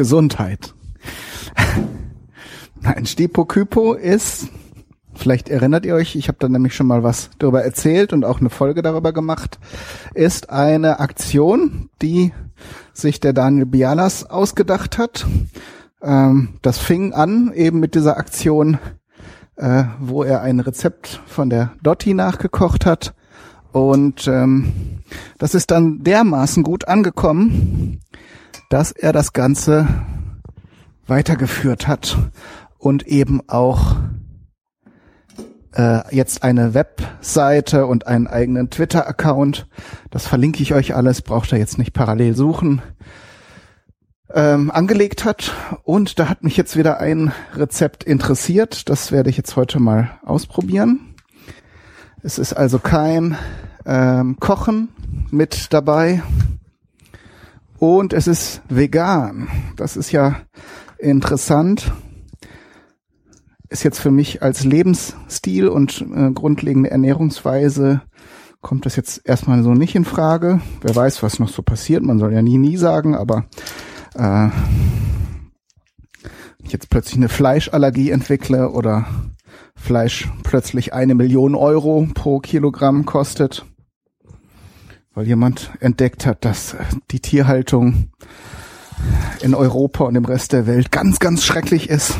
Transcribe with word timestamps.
Gesundheit. 0.00 0.72
Nein, 2.80 3.04
Stipokypo 3.04 3.92
ist, 3.92 4.48
vielleicht 5.14 5.50
erinnert 5.50 5.84
ihr 5.84 5.94
euch, 5.94 6.16
ich 6.16 6.28
habe 6.28 6.38
da 6.40 6.48
nämlich 6.48 6.74
schon 6.74 6.86
mal 6.86 7.02
was 7.02 7.28
darüber 7.38 7.62
erzählt 7.62 8.14
und 8.14 8.24
auch 8.24 8.40
eine 8.40 8.48
Folge 8.48 8.80
darüber 8.80 9.12
gemacht, 9.12 9.58
ist 10.14 10.48
eine 10.48 11.00
Aktion, 11.00 11.90
die 12.00 12.32
sich 12.94 13.20
der 13.20 13.34
Daniel 13.34 13.66
Bialas 13.66 14.24
ausgedacht 14.24 14.96
hat. 14.96 15.26
Ähm, 16.00 16.54
das 16.62 16.78
fing 16.78 17.12
an 17.12 17.52
eben 17.52 17.78
mit 17.78 17.94
dieser 17.94 18.16
Aktion, 18.16 18.78
äh, 19.56 19.84
wo 19.98 20.22
er 20.22 20.40
ein 20.40 20.60
Rezept 20.60 21.20
von 21.26 21.50
der 21.50 21.72
Dotti 21.82 22.14
nachgekocht 22.14 22.86
hat. 22.86 23.12
Und 23.72 24.26
ähm, 24.28 24.72
das 25.36 25.54
ist 25.54 25.70
dann 25.70 26.02
dermaßen 26.02 26.62
gut 26.62 26.88
angekommen, 26.88 28.00
dass 28.70 28.92
er 28.92 29.12
das 29.12 29.34
Ganze 29.34 29.86
weitergeführt 31.06 31.88
hat 31.88 32.16
und 32.78 33.06
eben 33.06 33.42
auch 33.48 33.96
äh, 35.74 36.14
jetzt 36.14 36.44
eine 36.44 36.72
Webseite 36.72 37.86
und 37.86 38.06
einen 38.06 38.28
eigenen 38.28 38.70
Twitter-Account. 38.70 39.66
Das 40.10 40.26
verlinke 40.26 40.62
ich 40.62 40.72
euch 40.72 40.94
alles, 40.94 41.20
braucht 41.20 41.52
ihr 41.52 41.58
jetzt 41.58 41.78
nicht 41.78 41.92
parallel 41.92 42.36
suchen. 42.36 42.80
Ähm, 44.32 44.70
angelegt 44.70 45.24
hat 45.24 45.52
und 45.82 46.20
da 46.20 46.28
hat 46.28 46.44
mich 46.44 46.56
jetzt 46.56 46.76
wieder 46.76 47.00
ein 47.00 47.32
Rezept 47.56 48.04
interessiert. 48.04 48.88
Das 48.88 49.10
werde 49.10 49.30
ich 49.30 49.36
jetzt 49.36 49.56
heute 49.56 49.80
mal 49.80 50.12
ausprobieren. 50.24 51.16
Es 52.22 52.38
ist 52.38 52.52
also 52.52 52.78
kein 52.78 53.36
ähm, 53.84 54.36
Kochen 54.38 54.90
mit 55.32 55.72
dabei 55.72 56.22
und 57.80 58.12
es 58.12 58.26
ist 58.26 58.60
vegan. 58.68 59.48
Das 59.76 59.96
ist 59.96 60.12
ja 60.12 60.36
interessant. 60.98 61.92
Ist 63.70 63.84
jetzt 63.84 63.98
für 63.98 64.10
mich 64.10 64.42
als 64.42 64.64
Lebensstil 64.64 65.66
und 65.66 66.04
äh, 66.14 66.30
grundlegende 66.32 66.90
Ernährungsweise 66.90 68.02
kommt 68.60 68.84
das 68.84 68.96
jetzt 68.96 69.22
erstmal 69.24 69.62
so 69.62 69.72
nicht 69.72 69.94
in 69.94 70.04
Frage. 70.04 70.60
Wer 70.82 70.94
weiß, 70.94 71.22
was 71.22 71.38
noch 71.38 71.48
so 71.48 71.62
passiert. 71.62 72.02
Man 72.02 72.18
soll 72.18 72.34
ja 72.34 72.42
nie, 72.42 72.58
nie 72.58 72.76
sagen, 72.76 73.14
aber 73.14 73.46
äh, 74.14 74.48
ich 76.62 76.72
jetzt 76.72 76.90
plötzlich 76.90 77.16
eine 77.16 77.30
Fleischallergie 77.30 78.10
entwickle 78.10 78.70
oder 78.70 79.06
Fleisch 79.74 80.28
plötzlich 80.42 80.92
eine 80.92 81.14
Million 81.14 81.54
Euro 81.54 82.06
pro 82.12 82.40
Kilogramm 82.40 83.06
kostet, 83.06 83.64
weil 85.20 85.28
jemand 85.28 85.70
entdeckt 85.80 86.24
hat, 86.24 86.46
dass 86.46 86.74
die 87.10 87.20
Tierhaltung 87.20 88.08
in 89.42 89.54
Europa 89.54 90.04
und 90.04 90.16
im 90.16 90.24
Rest 90.24 90.54
der 90.54 90.66
Welt 90.66 90.90
ganz, 90.90 91.18
ganz 91.18 91.44
schrecklich 91.44 91.90
ist 91.90 92.16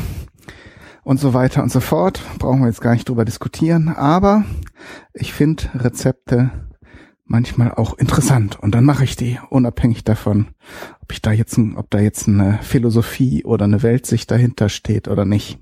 und 1.03 1.19
so 1.19 1.33
weiter 1.33 1.63
und 1.63 1.71
so 1.71 1.79
fort. 1.79 2.21
Brauchen 2.37 2.59
wir 2.59 2.67
jetzt 2.67 2.79
gar 2.79 2.93
nicht 2.93 3.09
drüber 3.09 3.25
diskutieren, 3.25 3.89
aber 3.89 4.43
ich 5.15 5.33
finde 5.33 5.63
Rezepte 5.73 6.51
manchmal 7.25 7.73
auch 7.73 7.97
interessant 7.97 8.59
und 8.59 8.75
dann 8.75 8.85
mache 8.85 9.03
ich 9.03 9.15
die, 9.15 9.39
unabhängig 9.49 10.03
davon, 10.03 10.49
ob 11.01 11.11
ich 11.11 11.23
da 11.23 11.31
jetzt, 11.31 11.57
ob 11.57 11.89
da 11.89 11.97
jetzt 11.97 12.27
eine 12.27 12.59
Philosophie 12.61 13.43
oder 13.45 13.65
eine 13.65 13.81
Weltsicht 13.81 14.29
dahinter 14.29 14.69
steht 14.69 15.07
oder 15.07 15.25
nicht. 15.25 15.57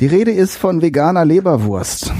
Die 0.00 0.06
Rede 0.06 0.32
ist 0.32 0.56
von 0.56 0.82
veganer 0.82 1.24
Leberwurst. 1.24 2.12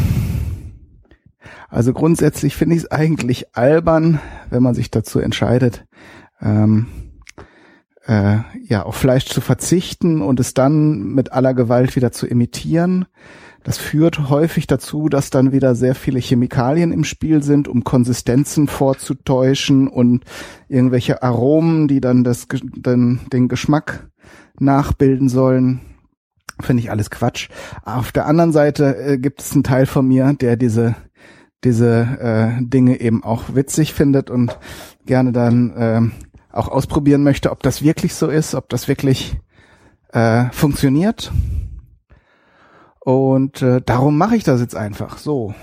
Also 1.71 1.93
grundsätzlich 1.93 2.57
finde 2.57 2.77
ich 2.77 2.83
es 2.83 2.91
eigentlich 2.91 3.57
albern, 3.57 4.21
wenn 4.51 4.63
man 4.63 4.75
sich 4.75 4.91
dazu 4.91 5.21
entscheidet, 5.21 5.87
ähm, 6.43 6.87
äh, 8.07 8.39
ja, 8.63 8.83
auf 8.83 8.97
Fleisch 8.97 9.27
zu 9.27 9.41
verzichten 9.41 10.21
und 10.21 10.41
es 10.41 10.53
dann 10.53 11.15
mit 11.15 11.33
aller 11.33 11.55
Gewalt 11.55 11.95
wieder 11.95 12.11
zu 12.11 12.27
imitieren. 12.27 13.07
Das 13.63 13.77
führt 13.79 14.31
häufig 14.31 14.67
dazu, 14.67 15.09
dass 15.09 15.31
dann 15.31 15.53
wieder 15.53 15.75
sehr 15.75 15.95
viele 15.95 16.19
Chemikalien 16.19 16.93
im 16.93 17.05
Spiel 17.05 17.43
sind, 17.43 17.69
um 17.69 17.85
Konsistenzen 17.85 18.69
vorzutäuschen 18.69 19.87
und 19.87 20.25
irgendwelche 20.69 21.23
Aromen, 21.23 21.87
die 21.87 22.01
dann 22.01 22.25
das, 22.25 22.47
dann 22.77 23.21
den 23.33 23.49
Geschmack 23.49 24.09
nachbilden 24.59 25.29
sollen. 25.29 25.81
Finde 26.61 26.83
ich 26.83 26.91
alles 26.91 27.11
Quatsch. 27.11 27.49
Auf 27.85 28.13
der 28.13 28.27
anderen 28.27 28.53
Seite 28.53 28.97
äh, 28.97 29.19
gibt 29.19 29.41
es 29.41 29.53
einen 29.53 29.63
Teil 29.63 29.87
von 29.87 30.09
mir, 30.09 30.35
der 30.35 30.57
diese 30.57 30.97
diese 31.65 32.59
äh, 32.59 32.63
Dinge 32.65 33.01
eben 33.01 33.23
auch 33.23 33.55
witzig 33.55 33.95
findet 33.95 34.31
und 34.31 34.59
gerne 35.07 35.33
dann 35.33 35.71
äh, 35.71 36.01
auch 36.53 36.69
ausprobieren 36.69 37.23
möchte, 37.23 37.51
ob 37.51 37.63
das 37.63 37.83
wirklich 37.83 38.15
so 38.15 38.29
ist, 38.29 38.55
ob 38.55 38.69
das 38.69 38.89
wirklich 38.89 39.37
äh, 40.13 40.47
funktioniert. 40.53 41.33
Und 43.01 43.63
äh, 43.63 43.81
darum 43.85 44.19
mache 44.19 44.37
ich 44.37 44.45
das 44.45 44.61
jetzt 44.61 44.77
einfach 44.77 45.19
so. 45.19 45.55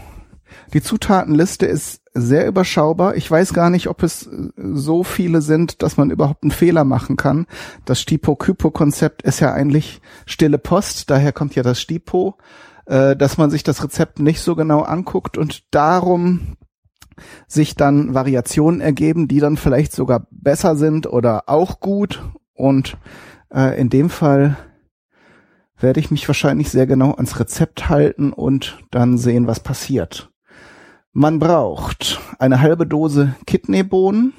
Die 0.73 0.81
Zutatenliste 0.81 1.65
ist 1.65 2.01
sehr 2.13 2.47
überschaubar. 2.47 3.15
Ich 3.15 3.29
weiß 3.29 3.53
gar 3.53 3.69
nicht, 3.69 3.87
ob 3.87 4.03
es 4.03 4.27
äh, 4.27 4.49
so 4.55 5.03
viele 5.03 5.41
sind, 5.41 5.83
dass 5.83 5.97
man 5.97 6.09
überhaupt 6.09 6.43
einen 6.43 6.51
Fehler 6.51 6.83
machen 6.83 7.15
kann. 7.15 7.45
Das 7.85 8.01
Stipo-Kypo-Konzept 8.01 9.21
ist 9.21 9.39
ja 9.39 9.53
eigentlich 9.53 10.01
stille 10.25 10.57
Post, 10.57 11.09
daher 11.09 11.31
kommt 11.31 11.55
ja 11.55 11.63
das 11.63 11.79
Stipo, 11.79 12.37
äh, 12.87 13.15
dass 13.15 13.37
man 13.37 13.49
sich 13.49 13.63
das 13.63 13.83
Rezept 13.83 14.19
nicht 14.19 14.41
so 14.41 14.55
genau 14.55 14.81
anguckt 14.81 15.37
und 15.37 15.73
darum 15.73 16.57
sich 17.47 17.75
dann 17.75 18.13
Variationen 18.13 18.81
ergeben, 18.81 19.27
die 19.27 19.39
dann 19.39 19.57
vielleicht 19.57 19.91
sogar 19.91 20.27
besser 20.31 20.75
sind 20.75 21.07
oder 21.07 21.49
auch 21.49 21.79
gut. 21.79 22.23
Und 22.53 22.97
äh, 23.53 23.79
in 23.79 23.89
dem 23.89 24.09
Fall 24.09 24.57
werde 25.77 25.99
ich 25.99 26.11
mich 26.11 26.27
wahrscheinlich 26.27 26.69
sehr 26.69 26.87
genau 26.87 27.13
ans 27.13 27.39
Rezept 27.39 27.89
halten 27.89 28.33
und 28.33 28.79
dann 28.91 29.17
sehen, 29.17 29.47
was 29.47 29.59
passiert. 29.59 30.31
Man 31.11 31.39
braucht 31.39 32.19
eine 32.39 32.61
halbe 32.61 32.85
Dose 32.85 33.35
Kidneybohnen. 33.45 34.33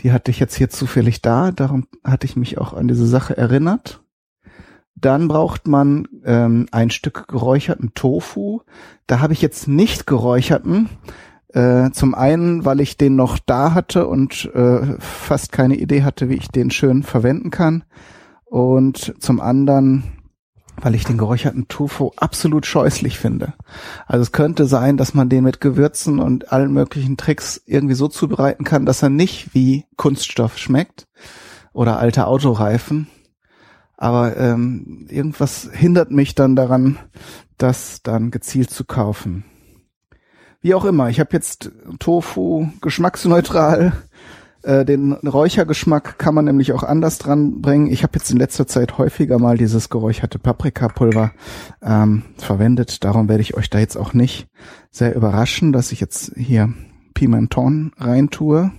Die 0.00 0.12
hatte 0.12 0.30
ich 0.30 0.40
jetzt 0.40 0.54
hier 0.54 0.70
zufällig 0.70 1.20
da, 1.20 1.52
darum 1.52 1.86
hatte 2.04 2.26
ich 2.26 2.36
mich 2.36 2.58
auch 2.58 2.72
an 2.72 2.88
diese 2.88 3.06
Sache 3.06 3.36
erinnert. 3.36 3.99
Dann 4.96 5.28
braucht 5.28 5.66
man 5.66 6.08
ähm, 6.24 6.66
ein 6.72 6.90
Stück 6.90 7.28
geräucherten 7.28 7.94
Tofu. 7.94 8.60
Da 9.06 9.20
habe 9.20 9.32
ich 9.32 9.40
jetzt 9.40 9.66
nicht 9.66 10.06
geräucherten, 10.06 10.88
äh, 11.52 11.90
zum 11.90 12.14
einen, 12.14 12.64
weil 12.64 12.80
ich 12.80 12.96
den 12.96 13.16
noch 13.16 13.38
da 13.38 13.74
hatte 13.74 14.06
und 14.06 14.50
äh, 14.54 14.98
fast 15.00 15.52
keine 15.52 15.76
Idee 15.76 16.02
hatte, 16.02 16.28
wie 16.28 16.34
ich 16.34 16.48
den 16.48 16.70
schön 16.70 17.02
verwenden 17.02 17.50
kann. 17.50 17.84
Und 18.44 19.14
zum 19.20 19.40
anderen, 19.40 20.04
weil 20.76 20.94
ich 20.94 21.04
den 21.04 21.18
geräucherten 21.18 21.68
Tofu 21.68 22.12
absolut 22.16 22.66
scheußlich 22.66 23.18
finde. 23.18 23.54
Also 24.06 24.22
es 24.22 24.32
könnte 24.32 24.66
sein, 24.66 24.96
dass 24.96 25.14
man 25.14 25.28
den 25.28 25.44
mit 25.44 25.60
Gewürzen 25.60 26.18
und 26.20 26.52
allen 26.52 26.72
möglichen 26.72 27.16
Tricks 27.16 27.60
irgendwie 27.66 27.94
so 27.94 28.08
zubereiten 28.08 28.64
kann, 28.64 28.86
dass 28.86 29.02
er 29.02 29.10
nicht 29.10 29.54
wie 29.54 29.86
Kunststoff 29.96 30.58
schmeckt 30.58 31.06
oder 31.72 31.98
alte 31.98 32.26
Autoreifen. 32.26 33.08
Aber 34.00 34.34
ähm, 34.38 35.06
irgendwas 35.10 35.68
hindert 35.72 36.10
mich 36.10 36.34
dann 36.34 36.56
daran, 36.56 36.98
das 37.58 38.02
dann 38.02 38.30
gezielt 38.30 38.70
zu 38.70 38.84
kaufen. 38.84 39.44
Wie 40.62 40.74
auch 40.74 40.86
immer, 40.86 41.10
ich 41.10 41.20
habe 41.20 41.30
jetzt 41.32 41.70
Tofu 41.98 42.70
geschmacksneutral. 42.80 43.92
Äh, 44.62 44.86
den 44.86 45.12
Räuchergeschmack 45.12 46.18
kann 46.18 46.34
man 46.34 46.46
nämlich 46.46 46.72
auch 46.72 46.82
anders 46.82 47.18
dran 47.18 47.60
bringen. 47.60 47.90
Ich 47.90 48.02
habe 48.02 48.14
jetzt 48.14 48.30
in 48.30 48.38
letzter 48.38 48.66
Zeit 48.66 48.96
häufiger 48.96 49.38
mal 49.38 49.58
dieses 49.58 49.90
geräucherte 49.90 50.38
Paprikapulver 50.38 51.32
ähm, 51.82 52.22
verwendet. 52.38 53.04
Darum 53.04 53.28
werde 53.28 53.42
ich 53.42 53.54
euch 53.54 53.68
da 53.68 53.80
jetzt 53.80 53.96
auch 53.96 54.14
nicht 54.14 54.48
sehr 54.90 55.14
überraschen, 55.14 55.72
dass 55.72 55.92
ich 55.92 56.00
jetzt 56.00 56.32
hier 56.36 56.72
Pimenton 57.12 57.92
reintue. 57.98 58.72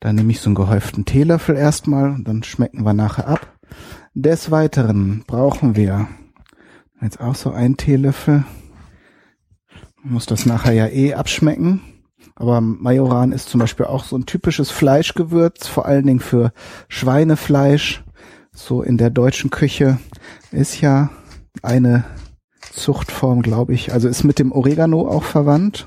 Dann 0.00 0.14
nehme 0.14 0.30
ich 0.30 0.40
so 0.40 0.48
einen 0.48 0.54
gehäuften 0.54 1.04
Teelöffel 1.04 1.56
erstmal 1.56 2.10
und 2.10 2.24
dann 2.28 2.42
schmecken 2.42 2.84
wir 2.84 2.94
nachher 2.94 3.26
ab. 3.26 3.58
Des 4.14 4.50
Weiteren 4.50 5.24
brauchen 5.26 5.76
wir 5.76 6.08
jetzt 7.00 7.20
auch 7.20 7.34
so 7.34 7.50
ein 7.50 7.76
Teelöffel. 7.76 8.44
Man 10.02 10.14
muss 10.14 10.26
das 10.26 10.46
nachher 10.46 10.72
ja 10.72 10.86
eh 10.86 11.14
abschmecken. 11.14 11.80
Aber 12.34 12.60
Majoran 12.60 13.32
ist 13.32 13.48
zum 13.48 13.60
Beispiel 13.60 13.86
auch 13.86 14.04
so 14.04 14.16
ein 14.16 14.26
typisches 14.26 14.70
Fleischgewürz, 14.70 15.66
vor 15.66 15.86
allen 15.86 16.06
Dingen 16.06 16.20
für 16.20 16.52
Schweinefleisch. 16.88 18.04
So 18.52 18.82
in 18.82 18.96
der 18.96 19.10
deutschen 19.10 19.50
Küche 19.50 19.98
ist 20.52 20.80
ja 20.80 21.10
eine 21.62 22.04
Zuchtform, 22.72 23.42
glaube 23.42 23.74
ich. 23.74 23.92
Also 23.92 24.08
ist 24.08 24.22
mit 24.22 24.38
dem 24.38 24.52
Oregano 24.52 25.08
auch 25.08 25.24
verwandt. 25.24 25.86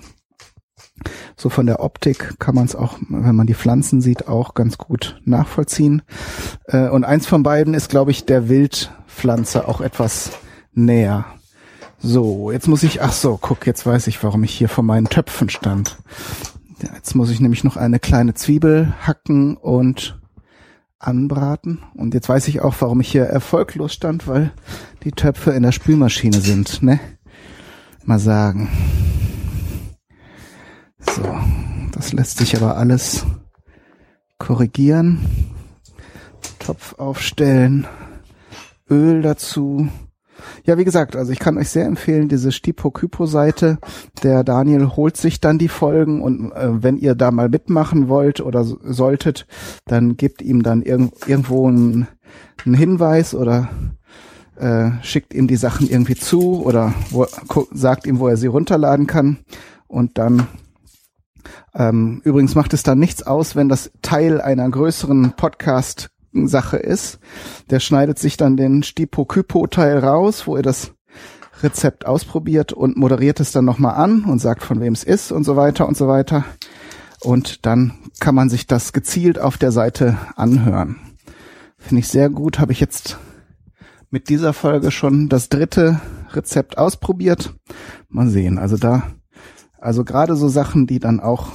So 1.36 1.50
von 1.50 1.66
der 1.66 1.82
Optik 1.82 2.40
kann 2.40 2.56
man 2.56 2.66
es 2.66 2.76
auch, 2.76 2.98
wenn 3.10 3.36
man 3.36 3.48
die 3.48 3.54
Pflanzen 3.54 4.02
sieht, 4.02 4.28
auch 4.28 4.54
ganz 4.54 4.78
gut 4.78 5.20
nachvollziehen. 5.26 6.02
Äh, 6.66 6.90
und 6.90 7.04
eins 7.04 7.28
von 7.28 7.44
beiden 7.44 7.74
ist, 7.74 7.90
glaube 7.90 8.12
ich, 8.12 8.26
der 8.26 8.50
Wildpflanze 8.50 9.68
auch 9.68 9.82
etwas 9.82 10.32
näher. 10.74 11.26
So, 12.00 12.52
jetzt 12.52 12.68
muss 12.68 12.84
ich, 12.84 13.02
ach 13.02 13.12
so, 13.12 13.38
guck, 13.40 13.68
jetzt 13.68 13.86
weiß 13.86 14.08
ich, 14.08 14.24
warum 14.24 14.44
ich 14.44 14.54
hier 14.54 14.70
vor 14.70 14.84
meinen 14.84 15.08
Töpfen 15.08 15.50
stand. 15.50 15.98
Jetzt 16.82 17.16
muss 17.16 17.30
ich 17.30 17.40
nämlich 17.40 17.64
noch 17.64 17.78
eine 17.78 18.00
kleine 18.00 18.34
Zwiebel 18.34 18.94
hacken 19.02 19.56
und 19.56 20.20
anbraten. 20.98 21.80
Und 21.96 22.14
jetzt 22.14 22.30
weiß 22.30 22.48
ich 22.48 22.62
auch, 22.62 22.76
warum 22.80 23.02
ich 23.02 23.12
hier 23.12 23.26
erfolglos 23.26 23.94
stand, 23.94 24.28
weil 24.28 24.52
die 25.04 25.12
Töpfe 25.12 25.52
in 25.52 25.64
der 25.64 25.72
Spülmaschine 25.72 26.42
sind, 26.42 26.82
ne? 26.82 27.00
Mal 28.04 28.20
sagen. 28.20 28.70
So, 31.16 31.24
das 31.92 32.14
lässt 32.14 32.38
sich 32.38 32.56
aber 32.56 32.78
alles 32.78 33.26
korrigieren. 34.38 35.20
Topf 36.60 36.98
aufstellen, 36.98 37.86
Öl 38.90 39.22
dazu. 39.22 39.90
Ja, 40.66 40.78
wie 40.78 40.86
gesagt, 40.86 41.18
also 41.18 41.34
ich 41.34 41.40
kann 41.40 41.58
euch 41.58 41.70
sehr 41.70 41.86
empfehlen, 41.86 42.30
diese 42.30 42.54
Stipo-Kypo-Seite. 42.54 43.80
Der 44.24 44.44
Daniel 44.46 44.88
holt 44.96 45.18
sich 45.18 45.42
dann 45.42 45.58
die 45.58 45.68
Folgen 45.68 46.22
und 46.22 46.54
äh, 46.54 46.82
wenn 46.82 46.98
ihr 46.98 47.14
da 47.16 47.32
mal 47.32 47.50
mitmachen 47.50 48.08
wollt 48.08 48.40
oder 48.40 48.64
solltet, 48.64 49.46
dann 49.86 50.16
gebt 50.16 50.42
ihm 50.42 50.64
dann 50.64 50.82
irg 50.82 51.12
irgendwo 51.28 51.68
einen, 51.68 52.08
einen 52.66 52.76
Hinweis 52.76 53.36
oder 53.36 53.70
äh, 54.56 54.92
schickt 55.02 55.34
ihm 55.34 55.48
die 55.48 55.58
Sachen 55.58 55.90
irgendwie 55.90 56.16
zu 56.16 56.64
oder 56.64 56.94
wo, 57.10 57.28
sagt 57.72 58.08
ihm, 58.08 58.20
wo 58.20 58.30
er 58.30 58.38
sie 58.38 58.48
runterladen 58.48 59.08
kann. 59.08 59.40
Und 59.88 60.18
dann 60.18 60.48
ähm, 61.74 62.22
übrigens 62.24 62.56
macht 62.56 62.74
es 62.74 62.84
dann 62.84 63.00
nichts 63.00 63.24
aus, 63.24 63.56
wenn 63.56 63.70
das 63.70 63.92
Teil 64.02 64.42
einer 64.42 64.70
größeren 64.70 65.34
Podcast 65.36 66.10
Sache 66.34 66.78
ist. 66.78 67.20
Der 67.70 67.80
schneidet 67.80 68.20
sich 68.20 68.38
dann 68.38 68.58
den 68.58 68.84
Stipo-Kypo-Teil 68.84 70.00
raus, 70.00 70.48
wo 70.48 70.56
er 70.56 70.62
das 70.62 70.94
Rezept 71.62 72.06
ausprobiert 72.06 72.74
und 72.74 72.98
moderiert 72.98 73.40
es 73.40 73.52
dann 73.52 73.66
nochmal 73.66 73.96
an 73.96 74.24
und 74.24 74.40
sagt, 74.40 74.64
von 74.64 74.80
wem 74.80 74.94
es 74.94 75.04
ist 75.04 75.32
und 75.32 75.44
so 75.44 75.56
weiter 75.56 75.88
und 75.88 75.98
so 75.98 76.08
weiter. 76.08 76.46
Und 77.22 77.66
dann 77.66 77.94
kann 78.20 78.34
man 78.34 78.50
sich 78.50 78.66
das 78.66 78.94
gezielt 78.94 79.40
auf 79.40 79.58
der 79.58 79.72
Seite 79.72 80.18
anhören. 80.36 80.98
Finde 81.78 82.00
ich 82.00 82.08
sehr 82.08 82.30
gut. 82.30 82.60
Habe 82.60 82.72
ich 82.72 82.80
jetzt 82.80 83.20
mit 84.10 84.30
dieser 84.30 84.54
Folge 84.54 84.92
schon 84.92 85.30
das 85.30 85.50
dritte 85.50 86.02
Rezept 86.32 86.78
ausprobiert. 86.78 87.54
Mal 88.10 88.28
sehen. 88.28 88.58
Also 88.58 88.78
da, 88.78 89.04
also 89.82 90.06
gerade 90.06 90.36
so 90.36 90.48
Sachen, 90.48 90.88
die 90.88 91.00
dann 91.00 91.20
auch 91.20 91.50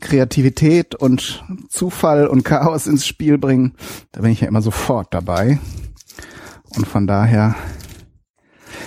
Kreativität 0.00 0.94
und 0.94 1.44
Zufall 1.68 2.28
und 2.28 2.44
Chaos 2.44 2.86
ins 2.86 3.06
Spiel 3.06 3.36
bringen, 3.36 3.74
da 4.12 4.20
bin 4.20 4.30
ich 4.30 4.40
ja 4.40 4.48
immer 4.48 4.62
sofort 4.62 5.12
dabei. 5.12 5.58
Und 6.76 6.86
von 6.86 7.06
daher, 7.06 7.56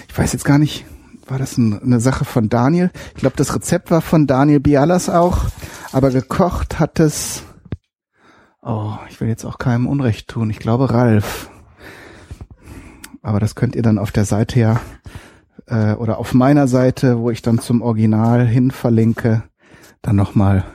ich 0.07 0.18
weiß 0.18 0.31
jetzt 0.34 0.45
gar 0.45 0.57
nicht, 0.57 0.86
war 1.28 1.38
das 1.38 1.57
ein, 1.57 1.81
eine 1.81 2.00
Sache 2.00 2.24
von 2.24 2.48
Daniel? 2.48 2.92
Ich 3.16 3.22
glaube, 3.22 3.36
das 3.36 3.54
Rezept 3.54 3.92
war 3.92 4.01
von 4.01 4.25
Daniel 4.25 4.62
Bialas 4.62 5.10
auch, 5.10 5.45
aber 5.92 6.10
gekocht 6.12 6.80
hat 6.80 7.00
es, 7.01 7.44
oh, 8.62 8.94
ich 9.10 9.19
will 9.19 9.28
jetzt 9.28 9.44
auch 9.44 9.57
keinem 9.57 9.88
Unrecht 9.88 10.30
tun, 10.30 10.50
ich 10.50 10.60
glaube 10.60 10.92
Ralf. 10.92 11.50
Aber 13.22 13.42
das 13.42 13.56
könnt 13.56 13.75
ihr 13.75 13.81
dann 13.84 13.98
auf 13.98 14.12
der 14.12 14.24
Seite 14.24 14.60
ja, 14.60 14.80
äh, 15.67 15.93
oder 15.93 16.17
auf 16.17 16.33
meiner 16.33 16.67
Seite, 16.67 17.19
wo 17.19 17.29
ich 17.29 17.41
dann 17.41 17.59
zum 17.59 17.81
Original 17.81 18.47
hin 18.47 18.71
verlinke, 18.71 19.43
dann 20.01 20.15
nochmal 20.15 20.65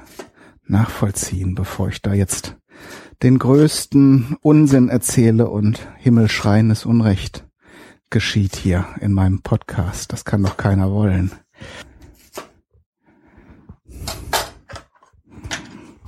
nachvollziehen, 0.67 1.55
bevor 1.55 1.89
ich 1.89 2.03
da 2.03 2.13
jetzt 2.15 2.57
den 3.23 3.39
größten 3.39 4.37
Unsinn 4.41 4.89
erzähle 4.89 5.49
und 5.49 5.87
himmelschreiendes 5.99 6.85
Unrecht 6.87 7.47
geschieht 8.11 8.57
hier 8.57 8.87
in 9.01 9.13
meinem 9.13 9.43
Podcast. 9.43 10.13
Das 10.13 10.25
kann 10.25 10.43
doch 10.43 10.57
keiner 10.57 10.91
wollen. 10.91 11.33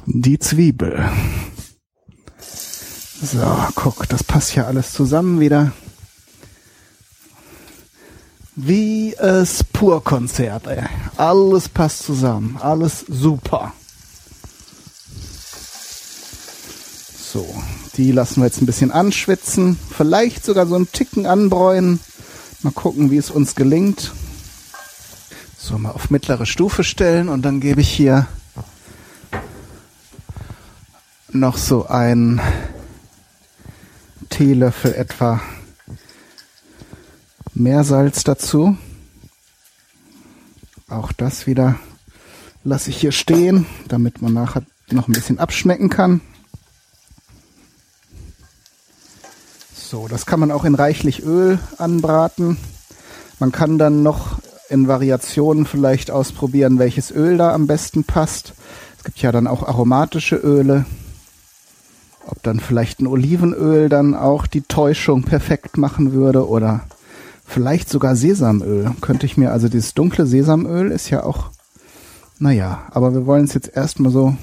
Die 0.07 0.39
Zwiebel. 0.39 1.09
So, 2.39 3.57
guck, 3.75 4.07
das 4.09 4.23
passt 4.23 4.55
ja 4.55 4.67
alles 4.67 4.93
zusammen 4.93 5.41
wieder. 5.41 5.73
Wie 8.57 9.15
es 9.15 9.65
Purkonzert, 9.65 10.67
ey. 10.69 10.85
Alles 11.17 11.69
passt 11.69 12.05
zusammen. 12.05 12.57
Alles 12.61 13.05
super. 13.09 13.73
So, 17.35 17.47
die 17.97 18.13
lassen 18.13 18.41
wir 18.41 18.47
jetzt 18.47 18.63
ein 18.63 18.67
bisschen 18.67 18.93
anschwitzen, 18.93 19.77
vielleicht 19.91 20.45
sogar 20.45 20.69
so 20.69 20.77
einen 20.77 20.93
Ticken 20.93 21.27
anbräunen. 21.27 21.99
Mal 22.63 22.73
gucken, 22.73 23.11
wie 23.11 23.17
es 23.17 23.33
uns 23.33 23.57
gelingt. 23.57 24.13
So, 25.59 25.77
mal 25.77 25.91
auf 25.91 26.11
mittlere 26.11 26.47
Stufe 26.47 26.85
stellen 26.85 27.29
und 27.29 27.43
dann 27.43 27.59
gebe 27.59 27.81
ich 27.81 27.89
hier 27.89 28.29
noch 31.33 31.57
so 31.57 31.87
einen 31.87 32.41
Teelöffel 34.31 34.95
etwa 34.95 35.41
Meersalz 37.55 38.25
dazu. 38.25 38.77
Auch 40.89 41.13
das 41.13 41.47
wieder 41.47 41.77
lasse 42.65 42.91
ich 42.91 42.97
hier 42.97 43.13
stehen, 43.13 43.67
damit 43.89 44.23
man 44.23 44.33
nachher 44.33 44.63
noch 44.91 45.09
ein 45.09 45.13
bisschen 45.13 45.39
abschmecken 45.39 45.89
kann. 45.89 46.21
So, 49.75 50.09
das 50.09 50.27
kann 50.27 50.41
man 50.41 50.51
auch 50.51 50.65
in 50.65 50.75
reichlich 50.75 51.23
Öl 51.23 51.59
anbraten. 51.79 52.57
Man 53.39 53.53
kann 53.53 53.79
dann 53.79 54.03
noch 54.03 54.39
in 54.69 54.89
Variationen 54.89 55.67
vielleicht 55.67 56.11
ausprobieren, 56.11 56.79
welches 56.79 57.11
Öl 57.11 57.37
da 57.37 57.55
am 57.55 57.67
besten 57.67 58.03
passt. 58.03 58.55
Es 58.99 59.05
gibt 59.05 59.23
ja 59.23 59.31
dann 59.31 59.47
auch 59.47 59.63
aromatische 59.63 60.37
Öle. 60.37 60.87
Ob 62.27 62.43
dann 62.43 62.59
vielleicht 62.59 63.01
ein 63.01 63.07
Olivenöl 63.07 63.89
dann 63.89 64.15
auch 64.15 64.47
die 64.47 64.63
Täuschung 64.63 65.23
perfekt 65.23 65.77
machen 65.77 66.13
würde 66.13 66.49
oder 66.49 66.81
vielleicht 67.55 67.89
sogar 67.89 68.17
Sesamöl. 68.17 68.91
Könnte 69.01 69.25
ich 69.25 69.37
mir, 69.37 69.53
also 69.53 69.69
dieses 69.69 69.95
dunkle 69.95 70.27
Sesamöl 70.27 70.91
ist 70.91 71.09
ja 71.09 71.23
auch, 71.23 71.51
naja, 72.39 72.83
aber 72.91 73.15
wir 73.15 73.25
wollen 73.25 73.45
es 73.45 73.55
jetzt 73.55 73.75
erstmal 73.75 74.13
so 74.13 74.37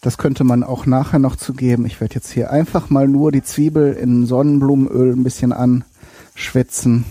das 0.00 0.16
könnte 0.16 0.44
man 0.44 0.62
auch 0.62 0.86
nachher 0.86 1.18
noch 1.18 1.36
zugeben. 1.36 1.84
Ich 1.86 2.00
werde 2.00 2.14
jetzt 2.14 2.30
hier 2.30 2.50
einfach 2.50 2.90
mal 2.90 3.08
nur 3.08 3.32
die 3.32 3.42
Zwiebel 3.42 3.94
in 3.94 4.26
Sonnenblumenöl 4.26 5.12
ein 5.12 5.24
bisschen 5.24 5.52
anschwitzen. 5.52 7.04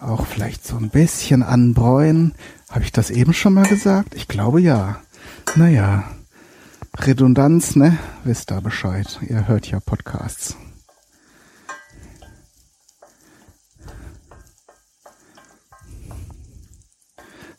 Auch 0.00 0.26
vielleicht 0.26 0.64
so 0.64 0.76
ein 0.76 0.90
bisschen 0.90 1.42
anbräunen. 1.42 2.34
Habe 2.70 2.84
ich 2.84 2.92
das 2.92 3.10
eben 3.10 3.32
schon 3.32 3.54
mal 3.54 3.66
gesagt? 3.66 4.14
Ich 4.14 4.28
glaube 4.28 4.60
ja. 4.60 5.00
Naja, 5.56 6.04
Redundanz, 6.96 7.74
ne? 7.74 7.98
Wisst 8.22 8.50
da 8.50 8.60
Bescheid. 8.60 9.18
Ihr 9.28 9.48
hört 9.48 9.66
ja 9.66 9.80
Podcasts. 9.80 10.56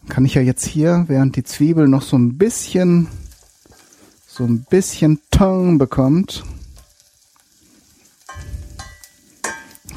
Kann 0.10 0.26
ich 0.26 0.34
ja 0.34 0.42
jetzt 0.42 0.66
hier, 0.66 1.06
während 1.08 1.36
die 1.36 1.44
Zwiebel 1.44 1.88
noch 1.88 2.02
so 2.02 2.18
ein 2.18 2.38
bisschen 2.38 3.08
so 4.40 4.46
ein 4.46 4.66
bisschen 4.70 5.20
Ton 5.32 5.78
bekommt. 5.78 6.46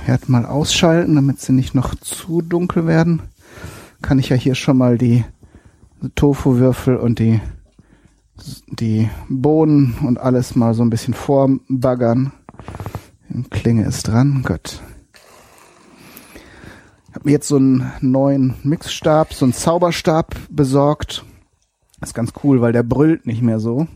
Herd 0.05 0.29
mal 0.29 0.45
ausschalten, 0.45 1.15
damit 1.15 1.41
sie 1.41 1.53
nicht 1.53 1.77
noch 1.77 1.95
zu 1.95 2.43
dunkel 2.43 2.89
werden. 2.89 3.23
Kann 4.01 4.19
ich 4.19 4.31
ja 4.31 4.37
hier 4.37 4.57
schon 4.57 4.79
mal 4.79 4.99
die 4.99 5.25
Tofu-Würfel 6.17 6.97
und 6.97 7.21
die, 7.21 7.41
die 8.67 9.09
Bohnen 9.29 9.95
und 10.03 10.19
alles 10.19 10.57
mal 10.57 10.75
so 10.75 10.83
ein 10.83 10.91
bisschen 10.91 11.15
vorbaggern. 11.15 12.33
Klinge 13.51 13.85
ist 13.85 14.09
dran. 14.09 14.43
Gut. 14.45 14.83
Mir 17.25 17.33
jetzt 17.33 17.49
so 17.49 17.57
einen 17.57 17.93
neuen 18.01 18.55
Mixstab, 18.65 19.33
so 19.33 19.45
einen 19.45 19.55
Zauberstab 19.55 20.35
besorgt. 20.51 21.25
Das 22.01 22.11
ist 22.11 22.15
ganz 22.15 22.33
cool, 22.43 22.61
weil 22.61 22.73
der 22.73 22.83
brüllt 22.83 23.27
nicht 23.27 23.43
mehr 23.43 23.61
so. 23.61 23.87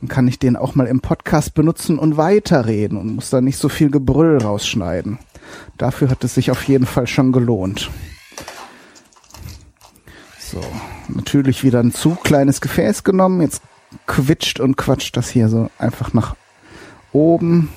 Dann 0.00 0.08
kann 0.08 0.28
ich 0.28 0.38
den 0.38 0.56
auch 0.56 0.74
mal 0.74 0.86
im 0.86 1.00
Podcast 1.00 1.54
benutzen 1.54 1.98
und 1.98 2.16
weiterreden 2.16 2.98
und 2.98 3.14
muss 3.14 3.30
da 3.30 3.40
nicht 3.40 3.56
so 3.56 3.70
viel 3.70 3.90
Gebrüll 3.90 4.36
rausschneiden. 4.36 5.18
Dafür 5.78 6.10
hat 6.10 6.24
es 6.24 6.34
sich 6.34 6.50
auf 6.50 6.64
jeden 6.64 6.86
Fall 6.86 7.06
schon 7.06 7.32
gelohnt. 7.32 7.90
So, 10.38 10.60
natürlich 11.08 11.64
wieder 11.64 11.80
ein 11.80 11.92
zu 11.92 12.16
kleines 12.16 12.60
Gefäß 12.60 13.04
genommen. 13.04 13.40
Jetzt 13.40 13.62
quitscht 14.06 14.60
und 14.60 14.76
quatscht 14.76 15.16
das 15.16 15.30
hier 15.30 15.48
so 15.48 15.70
einfach 15.78 16.12
nach 16.12 16.36
oben. 17.12 17.70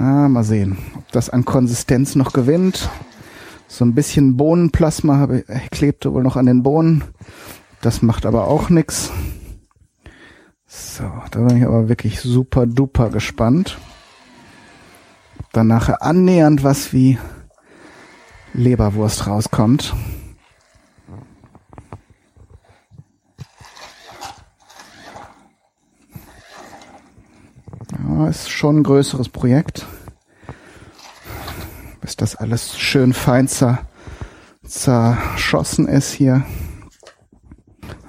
Ah, 0.00 0.30
mal 0.30 0.44
sehen, 0.44 0.78
ob 0.96 1.12
das 1.12 1.28
an 1.28 1.44
Konsistenz 1.44 2.14
noch 2.14 2.32
gewinnt. 2.32 2.88
So 3.68 3.84
ein 3.84 3.94
bisschen 3.94 4.38
Bohnenplasma 4.38 5.18
habe, 5.18 5.44
klebte 5.70 6.14
wohl 6.14 6.22
noch 6.22 6.36
an 6.36 6.46
den 6.46 6.62
Bohnen. 6.62 7.04
Das 7.82 8.00
macht 8.00 8.24
aber 8.24 8.48
auch 8.48 8.70
nix. 8.70 9.10
So, 10.66 11.04
da 11.30 11.40
bin 11.40 11.58
ich 11.58 11.66
aber 11.66 11.90
wirklich 11.90 12.18
super 12.22 12.64
duper 12.64 13.10
gespannt. 13.10 13.76
dann 15.52 15.66
nachher 15.66 16.02
annähernd 16.02 16.64
was 16.64 16.94
wie 16.94 17.18
Leberwurst 18.54 19.26
rauskommt. 19.26 19.94
Ist 28.28 28.50
schon 28.50 28.78
ein 28.78 28.82
größeres 28.82 29.28
Projekt. 29.28 29.86
Bis 32.00 32.16
das 32.16 32.36
alles 32.36 32.78
schön 32.78 33.12
fein 33.12 33.48
zer, 33.48 33.86
zerschossen 34.64 35.86
ist 35.88 36.12
hier. 36.12 36.44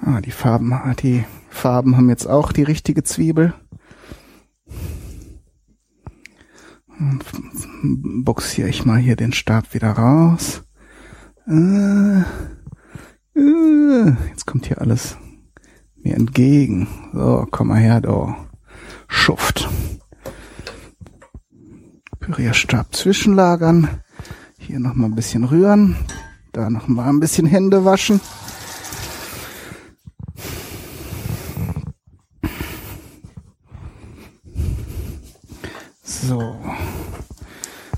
Ah, 0.04 0.20
die 0.20 0.30
Farben, 0.30 0.74
die 1.00 1.24
Farben 1.50 1.96
haben 1.96 2.08
jetzt 2.08 2.26
auch 2.26 2.52
die 2.52 2.62
richtige 2.62 3.04
Zwiebel. 3.04 3.54
boxiere 8.24 8.68
ich 8.68 8.84
mal 8.84 8.98
hier 8.98 9.16
den 9.16 9.32
Stab 9.32 9.74
wieder 9.74 9.92
raus. 9.92 10.62
Äh, 11.46 12.20
äh, 13.38 14.12
jetzt 14.28 14.46
kommt 14.46 14.66
hier 14.66 14.80
alles 14.80 15.16
mir 15.96 16.14
entgegen. 16.14 16.86
So, 17.12 17.46
komm 17.50 17.68
mal 17.68 17.80
her, 17.80 18.00
du 18.00 18.34
Schuft. 19.08 19.68
Pürierstab 22.22 22.94
zwischenlagern. 22.94 23.88
Hier 24.56 24.78
noch 24.78 24.94
mal 24.94 25.06
ein 25.06 25.16
bisschen 25.16 25.44
rühren. 25.44 25.96
Da 26.52 26.70
noch 26.70 26.86
mal 26.86 27.08
ein 27.08 27.20
bisschen 27.20 27.46
Hände 27.46 27.84
waschen. 27.84 28.20
So. 36.04 36.56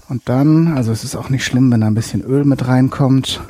Und 0.09 0.29
dann, 0.29 0.75
also 0.75 0.91
es 0.91 1.05
ist 1.05 1.17
auch 1.17 1.29
nicht 1.29 1.45
schlimm, 1.45 1.71
wenn 1.71 1.83
da 1.83 1.87
ein 1.87 1.95
bisschen 1.95 2.23
Öl 2.23 2.45
mit 2.45 2.67
reinkommt. 2.67 3.43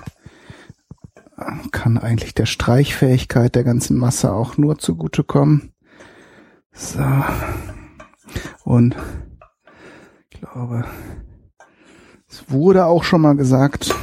Kann 1.71 1.99
eigentlich 1.99 2.35
der 2.35 2.47
Streichfähigkeit 2.47 3.55
der 3.55 3.63
ganzen 3.63 3.97
Masse 3.97 4.33
auch 4.33 4.57
nur 4.57 4.79
zugutekommen. 4.79 5.73
So. 6.73 7.05
Und 8.65 8.97
glaube, 10.53 10.85
es 12.29 12.51
wurde 12.51 12.87
auch 12.87 13.05
schon 13.05 13.23
mal 13.23 13.37
gesagt, 13.37 13.95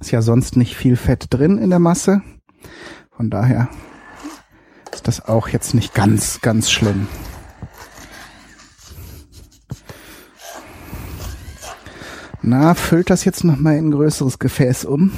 ist 0.00 0.10
ja 0.10 0.22
sonst 0.22 0.56
nicht 0.56 0.76
viel 0.76 0.96
Fett 0.96 1.26
drin 1.30 1.58
in 1.58 1.70
der 1.70 1.78
Masse. 1.78 2.22
Von 3.10 3.30
daher 3.30 3.68
ist 4.92 5.08
das 5.08 5.26
auch 5.26 5.48
jetzt 5.48 5.74
nicht 5.74 5.94
ganz, 5.94 6.40
ganz 6.40 6.70
schlimm. 6.70 7.06
Na, 12.42 12.74
füllt 12.74 13.08
das 13.08 13.24
jetzt 13.24 13.44
nochmal 13.44 13.76
in 13.76 13.88
ein 13.88 13.92
größeres 13.92 14.38
Gefäß 14.38 14.84
um? 14.84 15.12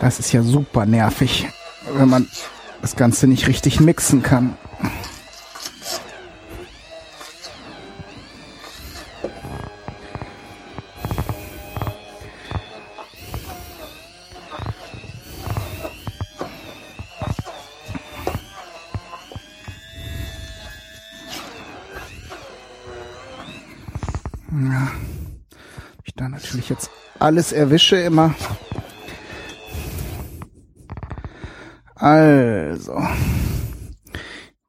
Das 0.00 0.18
ist 0.18 0.32
ja 0.32 0.42
super 0.42 0.86
nervig, 0.86 1.48
wenn 1.96 2.08
man 2.08 2.26
das 2.80 2.96
Ganze 2.96 3.26
nicht 3.26 3.46
richtig 3.46 3.78
mixen 3.78 4.22
kann. 4.22 4.56
Alles 27.22 27.52
erwische 27.52 27.96
immer. 27.96 28.34
Also, 31.94 33.00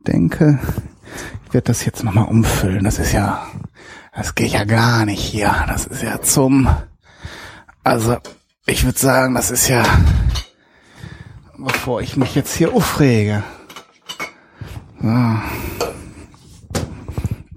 denke, 0.06 0.60
ich 1.48 1.54
werde 1.54 1.66
das 1.66 1.84
jetzt 1.84 2.04
nochmal 2.04 2.28
umfüllen. 2.28 2.84
Das 2.84 3.00
ist 3.00 3.12
ja, 3.12 3.48
das 4.16 4.36
geht 4.36 4.52
ja 4.52 4.66
gar 4.66 5.06
nicht 5.06 5.22
hier. 5.22 5.66
Das 5.68 5.88
ist 5.88 6.04
ja 6.04 6.22
zum, 6.22 6.70
also, 7.84 8.18
ich 8.68 8.86
würde 8.86 9.00
sagen, 9.00 9.34
das 9.34 9.50
ist 9.50 9.68
ja, 9.68 9.84
bevor 11.58 12.02
ich 12.02 12.18
mich 12.18 12.36
jetzt 12.36 12.56
hier 12.56 12.72
aufrege. 12.74 13.44
So. 15.02 15.08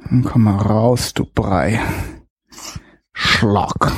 Dann 0.09 0.25
komm 0.25 0.45
mal 0.45 0.57
raus, 0.57 1.13
du 1.13 1.27
Brei. 1.27 1.81
Schlock. 3.13 3.93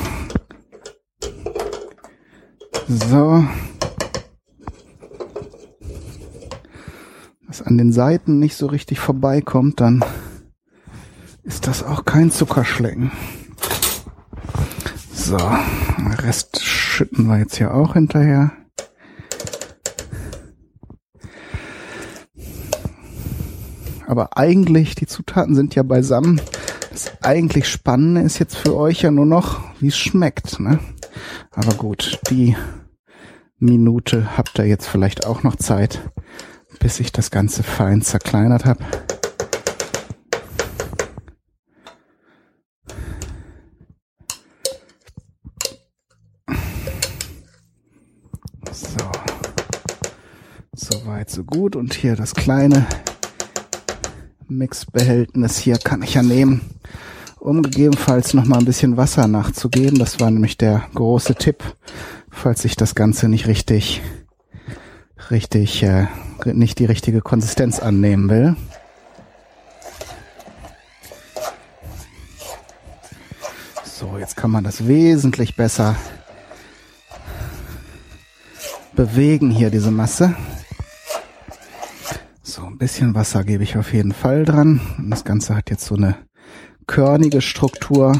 So. 2.91 3.45
Was 7.45 7.61
an 7.61 7.77
den 7.77 7.93
Seiten 7.93 8.39
nicht 8.39 8.55
so 8.55 8.65
richtig 8.65 8.99
vorbeikommt, 8.99 9.79
dann 9.79 10.03
ist 11.43 11.67
das 11.67 11.83
auch 11.83 12.03
kein 12.05 12.31
Zuckerschlecken. 12.31 13.11
So, 15.13 15.37
Rest 16.23 16.63
schütten 16.63 17.27
wir 17.27 17.37
jetzt 17.37 17.57
hier 17.57 17.75
auch 17.75 17.93
hinterher. 17.93 18.53
Aber 24.07 24.35
eigentlich, 24.35 24.95
die 24.95 25.05
Zutaten 25.05 25.53
sind 25.53 25.75
ja 25.75 25.83
beisammen. 25.83 26.41
Das 26.89 27.11
eigentlich 27.21 27.67
Spannende 27.67 28.21
ist 28.21 28.39
jetzt 28.39 28.55
für 28.55 28.75
euch 28.75 29.03
ja 29.03 29.11
nur 29.11 29.27
noch, 29.27 29.59
wie 29.79 29.89
es 29.89 29.97
schmeckt. 29.97 30.59
Ne? 30.59 30.79
Aber 31.51 31.73
gut, 31.75 32.19
die 32.29 32.55
Minute 33.57 34.37
habt 34.37 34.57
ihr 34.59 34.65
jetzt 34.65 34.87
vielleicht 34.87 35.25
auch 35.25 35.43
noch 35.43 35.55
Zeit, 35.55 35.99
bis 36.79 36.99
ich 36.99 37.11
das 37.11 37.31
Ganze 37.31 37.63
fein 37.63 38.01
zerkleinert 38.01 38.65
habe. 38.65 38.83
So. 48.71 49.11
Soweit, 50.73 51.29
so 51.29 51.43
gut. 51.43 51.75
Und 51.75 51.93
hier 51.93 52.15
das 52.15 52.33
kleine 52.33 52.87
Mixbehältnis 54.47 55.57
hier 55.57 55.77
kann 55.77 56.01
ich 56.01 56.13
ja 56.13 56.23
nehmen, 56.23 56.61
um 57.39 57.61
gegebenenfalls 57.61 58.33
noch 58.33 58.45
mal 58.45 58.59
ein 58.59 58.65
bisschen 58.65 58.97
Wasser 58.97 59.27
nachzugeben. 59.27 59.99
Das 59.99 60.19
war 60.19 60.29
nämlich 60.31 60.57
der 60.57 60.83
große 60.93 61.35
Tipp 61.35 61.63
falls 62.39 62.65
ich 62.65 62.75
das 62.75 62.95
Ganze 62.95 63.27
nicht 63.27 63.47
richtig, 63.47 64.01
richtig, 65.29 65.83
äh, 65.83 66.07
nicht 66.45 66.79
die 66.79 66.85
richtige 66.85 67.21
Konsistenz 67.21 67.79
annehmen 67.79 68.29
will. 68.29 68.55
So, 73.83 74.17
jetzt 74.17 74.37
kann 74.37 74.51
man 74.51 74.63
das 74.63 74.87
wesentlich 74.87 75.55
besser 75.55 75.95
bewegen 78.93 79.49
hier, 79.51 79.69
diese 79.69 79.91
Masse. 79.91 80.35
So, 82.41 82.65
ein 82.65 82.77
bisschen 82.77 83.15
Wasser 83.15 83.43
gebe 83.43 83.63
ich 83.63 83.77
auf 83.77 83.93
jeden 83.93 84.13
Fall 84.13 84.45
dran. 84.45 84.79
Und 84.97 85.09
das 85.09 85.25
Ganze 85.25 85.55
hat 85.55 85.69
jetzt 85.69 85.85
so 85.85 85.95
eine 85.95 86.15
körnige 86.89 87.41
Struktur. 87.41 88.19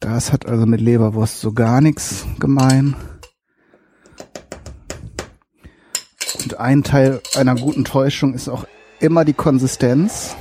Das 0.00 0.34
hat 0.34 0.44
also 0.44 0.66
mit 0.66 0.82
Leberwurst 0.82 1.40
so 1.40 1.52
gar 1.52 1.80
nichts 1.80 2.26
gemein. 2.38 2.94
Und 6.42 6.60
ein 6.60 6.82
Teil 6.82 7.22
einer 7.36 7.54
guten 7.54 7.86
Täuschung 7.86 8.34
ist 8.34 8.50
auch 8.50 8.66
immer 9.00 9.24
die 9.24 9.32
Konsistenz. 9.32 10.36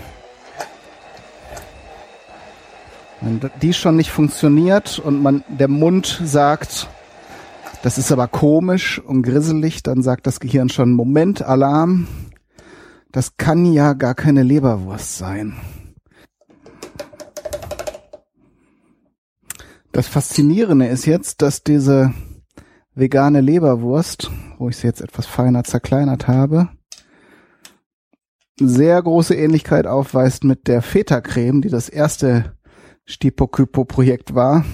Wenn 3.22 3.40
die 3.62 3.74
schon 3.74 3.96
nicht 3.96 4.12
funktioniert 4.12 5.00
und 5.00 5.24
man 5.24 5.46
der 5.48 5.70
Mund 5.70 6.22
sagt, 6.26 6.90
das 7.84 7.98
ist 7.98 8.12
aber 8.12 8.28
komisch 8.28 9.00
und 9.00 9.24
grisselig, 9.24 9.82
dann 9.82 10.04
sagt 10.04 10.28
das 10.28 10.42
Gehirn 10.42 10.68
schon, 10.68 10.92
Moment, 10.92 11.42
Alarm, 11.42 12.06
das 13.14 13.38
kann 13.38 13.66
ja 13.72 13.94
gar 13.94 14.14
keine 14.14 14.44
Leberwurst 14.44 15.18
sein. 15.18 15.56
Das 19.94 20.08
Faszinierende 20.08 20.88
ist 20.88 21.06
jetzt, 21.06 21.44
dass 21.44 21.64
diese 21.64 22.12
vegane 22.96 23.42
Leberwurst, 23.42 24.32
wo 24.58 24.68
ich 24.68 24.78
sie 24.78 24.88
jetzt 24.88 25.02
etwas 25.02 25.28
feiner 25.28 25.64
zerkleinert 25.64 26.28
habe, 26.28 26.70
sehr 28.60 29.00
große 29.00 29.36
Ähnlichkeit 29.36 29.86
aufweist 29.86 30.46
mit 30.46 30.68
der 30.68 30.82
Feta-Creme, 30.82 31.62
die 31.62 31.70
das 31.70 31.90
erste 31.90 32.58
Stipokypo-Projekt 33.06 34.34
war. 34.34 34.66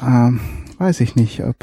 Ähm, 0.00 0.38
weiß 0.78 1.00
ich 1.00 1.16
nicht, 1.16 1.42
ob 1.42 1.56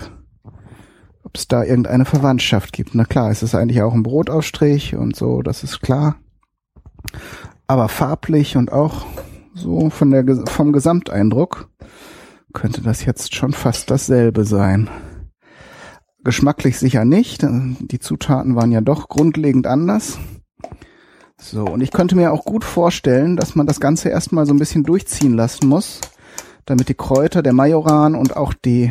ob 1.24 1.36
es 1.36 1.48
da 1.48 1.63
irgendeine 1.63 2.05
Verwandtschaft 2.05 2.74
gibt. 2.74 2.93
Na 2.93 3.05
klar, 3.05 3.31
es 3.31 3.41
ist 3.41 3.55
eigentlich 3.55 3.81
auch 3.81 3.93
ein 3.93 4.03
Brotaufstrich 4.03 4.96
und 4.96 5.15
so, 5.15 5.41
das 5.41 5.63
ist 5.63 5.81
klar. 5.81 6.17
Aber 7.67 7.88
farblich 7.88 8.57
und 8.57 8.72
auch 8.72 9.05
so 9.53 9.89
von 9.89 10.12
der, 10.12 10.25
vom 10.48 10.72
Gesamteindruck 10.72 11.69
könnte 12.54 12.82
das 12.82 13.06
jetzt 13.06 13.36
schon 13.36 13.54
fast 13.54 13.92
dasselbe 13.92 14.46
sein. 14.46 14.89
Geschmacklich 16.24 16.77
sicher 16.77 17.06
nicht. 17.06 17.44
Die 17.44 18.00
Zutaten 18.00 18.56
waren 18.56 18.72
ja 18.72 18.82
doch 18.82 19.08
grundlegend 19.08 19.68
anders. 19.68 20.18
So, 21.39 21.66
und 21.66 21.82
ich 21.82 21.92
könnte 21.92 22.16
mir 22.16 22.34
auch 22.34 22.46
gut 22.46 22.63
vorstellen, 22.63 23.38
dass 23.38 23.56
man 23.56 23.68
das 23.68 23.80
Ganze 23.80 24.10
erstmal 24.10 24.46
so 24.46 24.54
ein 24.54 24.60
bisschen 24.60 24.84
durchziehen 24.84 25.34
lassen 25.34 25.68
muss, 25.68 26.01
damit 26.66 26.89
die 26.89 26.96
Kräuter, 26.96 27.44
der 27.44 27.54
Majoran 27.54 28.16
und 28.16 28.36
auch 28.36 28.54
die 28.54 28.89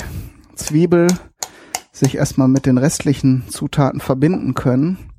Zwiebel 0.54 1.08
sich 1.92 2.14
erstmal 2.16 2.48
mit 2.48 2.66
den 2.66 2.78
restlichen 2.78 3.44
Zutaten 3.48 4.00
verbinden 4.00 4.54
können. 4.54 5.10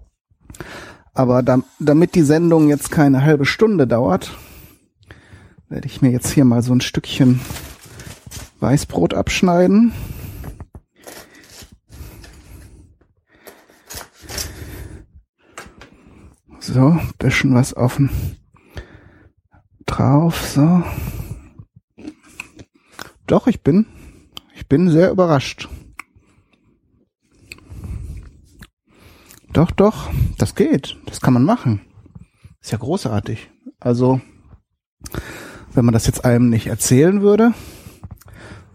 Aber 1.13 1.43
da, 1.43 1.59
damit 1.79 2.15
die 2.15 2.21
Sendung 2.21 2.69
jetzt 2.69 2.91
keine 2.91 3.23
halbe 3.23 3.45
Stunde 3.45 3.87
dauert, 3.87 4.37
werde 5.67 5.87
ich 5.87 6.01
mir 6.01 6.11
jetzt 6.11 6.31
hier 6.31 6.45
mal 6.45 6.61
so 6.61 6.73
ein 6.73 6.81
Stückchen 6.81 7.41
Weißbrot 8.59 9.13
abschneiden. 9.13 9.93
So, 16.59 16.99
bisschen 17.17 17.55
was 17.55 17.73
auf 17.73 17.99
drauf, 19.85 20.47
so. 20.49 20.83
Doch, 23.25 23.47
ich 23.47 23.61
bin, 23.61 23.85
ich 24.55 24.67
bin 24.67 24.89
sehr 24.89 25.11
überrascht. 25.11 25.69
Doch, 29.53 29.71
doch, 29.71 30.09
das 30.37 30.55
geht. 30.55 30.97
Das 31.05 31.19
kann 31.19 31.33
man 31.33 31.43
machen. 31.43 31.81
Ist 32.61 32.71
ja 32.71 32.77
großartig. 32.77 33.49
Also, 33.79 34.21
wenn 35.73 35.85
man 35.85 35.93
das 35.93 36.05
jetzt 36.05 36.25
einem 36.25 36.49
nicht 36.49 36.67
erzählen 36.67 37.21
würde, 37.21 37.53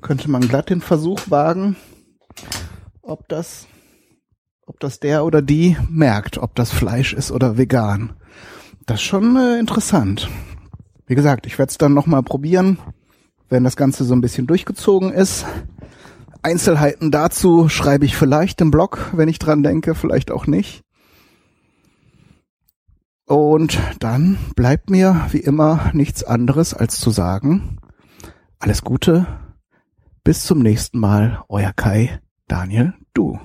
könnte 0.03 0.31
man 0.31 0.47
glatt 0.47 0.69
den 0.69 0.81
Versuch 0.81 1.21
wagen, 1.31 1.77
ob 3.01 3.29
das, 3.29 3.67
ob 4.67 4.79
das 4.81 5.01
der 5.01 5.25
oder 5.25 5.41
die 5.41 5.77
merkt, 5.89 6.39
ob 6.39 6.55
das 6.55 6.71
Fleisch 6.71 7.13
ist 7.15 7.31
oder 7.31 7.57
vegan. 7.57 8.13
Das 8.87 9.01
ist 9.01 9.07
schon 9.07 9.37
äh, 9.37 9.59
interessant. 9.59 10.29
Wie 11.07 11.15
gesagt, 11.15 11.47
ich 11.47 11.59
werde 11.59 11.71
es 11.71 11.79
dann 11.79 11.95
nochmal 11.95 12.23
probieren, 12.23 12.79
wenn 13.49 13.65
das 13.65 13.77
Ganze 13.77 14.05
so 14.05 14.15
ein 14.15 14.21
bisschen 14.21 14.47
durchgezogen 14.47 15.13
ist. 15.13 15.47
Einzelheiten 16.43 17.11
dazu 17.11 17.69
schreibe 17.69 18.05
ich 18.05 18.17
vielleicht 18.17 18.61
im 18.61 18.71
Blog, 18.71 19.11
wenn 19.13 19.29
ich 19.29 19.39
dran 19.39 19.63
denke, 19.63 19.95
vielleicht 19.95 20.31
auch 20.31 20.47
nicht. 20.47 20.83
Und 23.27 23.79
dann 24.01 24.37
bleibt 24.57 24.91
mir 24.91 25.27
wie 25.31 25.39
immer 25.39 25.91
nichts 25.93 26.25
anderes 26.25 26.75
als 26.75 26.99
zu 26.99 27.11
sagen, 27.11 27.79
alles 28.59 28.83
Gute, 28.83 29.27
bis 30.25 30.45
zum 30.45 30.61
nächsten 30.61 30.99
Mal, 30.99 31.45
euer 31.49 31.73
Kai, 31.73 32.21
Daniel, 32.47 32.95
du. 33.13 33.39